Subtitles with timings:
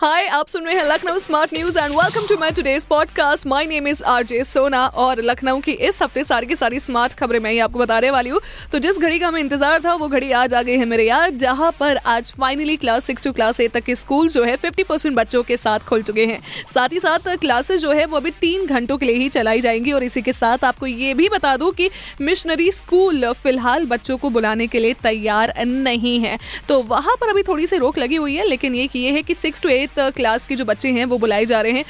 [0.00, 3.66] हाय आप सुन रहे हैं Lucknow smart news and welcome to my today's podcast my
[3.66, 7.52] name is RJ Sona और लखनऊ की इस हफ़्ते सारी की सारी स्मार्ट खबरें मैं
[7.52, 8.40] ही आपको बताने वाली हूँ।
[8.72, 11.30] तो जिस घड़ी का हमें इंतज़ार था, वो घड़ी आज आ गई है मेरे यार,
[11.30, 15.10] जहाँ पर आज finally class six to class eight तक के स्कूल जो है फिफ्टी
[15.10, 16.40] बच्चों के साथ खुल चुके हैं।
[16.74, 19.92] साथ ही साथ क्लासेस जो है वो अभी तीन घंटों के लिए ही चलाई जाएँगी
[19.92, 21.90] और इसी के साथ आपको ये भी बता दूँ कि
[22.20, 26.38] मिशनरी स्कूल फ़िलहाल बच्चों को बुलाने के लिए तैयार नहीं है।
[26.68, 29.34] तो वहाँ पर अभी थोड़ी सी रोक लगी हुई है, लेकिन ये ये है कि
[29.34, 31.84] सिक्स टू एट क्लास के जो बच्चे हैं, वो बुलाए जा रहे हैं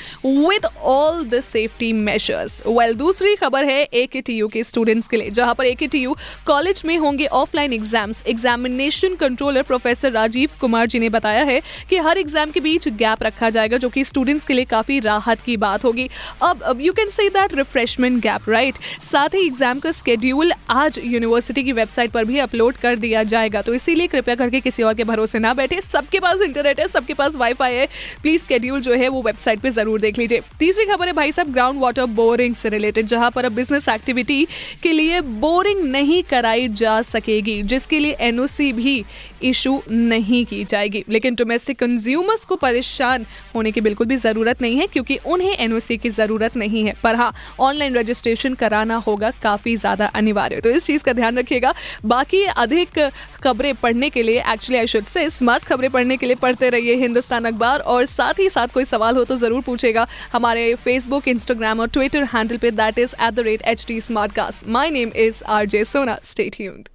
[0.46, 5.09] with all the safety measures well दूसरी खबर है ए के टी यू के स्टूडेंट्स
[5.09, 9.62] के लिए, जहाँ पर ए के टी यू कॉलेज में होंगे offline exams examination controller
[9.64, 13.77] professor Rajiv Kumar ji ने बताया है कि हर एग्ज़ाम के बीच गैप रखा जाएगा,
[13.77, 16.09] जो कि स्टूडेंट्स के लिए काफ़ी राहत की बात होगी.
[16.42, 21.63] अब you can say that refreshment gap right साथ ही एग्ज़ाम का स्केड्यूल आज यूनिवर्सिटी
[21.65, 23.63] की वेबसाइट पर भी अपलोड कर दिया जाएगा.
[23.63, 25.80] तो इसीलिए कृपया करके किसी और के भरोसे ना बैठे.
[25.82, 27.85] सबके पास इंटरनेट है, सबके पास वाईफाई है
[28.23, 31.52] प्लीज़ स्केड्यूल जो है वो वेबसाइट पे ज़रूर देख लीजिए। तीसरी खबर है भाई साहब
[31.52, 34.46] ग्राउंड वाटर बोरिंग से रिलेटेड जहाँ पर अब बिज़नेस एक्टिविटी
[34.82, 39.04] के लिए बोरिंग नहीं कराई जा सकेगी, जिसके लिए एनओसी भी
[39.45, 44.76] इशू नहीं की जाएगी। लेकिन डोमेस्टिक कंज्यूमर्स को परेशान होने की बिल्कुल भी ज़रूरत नहीं
[44.76, 49.76] है, क्योंकि उन्हें एनओसी की ज़रूरत नहीं है। पर हाँ ऑनलाइन रजिस्ट्रेशन कराना होगा काफ़ी
[49.76, 51.74] ज़्यादा अनिवार्य। तो इस चीज़ का ध्यान रखिएगा।
[52.07, 52.98] बाकी अधिक
[53.42, 56.95] खबरें पढ़ने के लिए actually I should say smart खबरें पढ़ने के लिए पढ़ते रहिए
[56.96, 61.80] हिंदुस्तान अखबार। और साथ ही साथ कोई सवाल हो तो ज़रूर पूछेगा हमारे फेसबुक इंस्टाग्राम
[61.80, 65.12] और ट्विटर हैंडल पे that is at the rate H D smart cast my name
[65.16, 66.88] is R J Sona state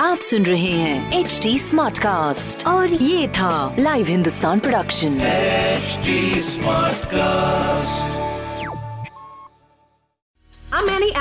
[0.00, 7.00] आप सुन रहे हैं एच डी स्मार्ट कास्ट और ये था live Hindustan production smart
[7.10, 7.29] Smartcast.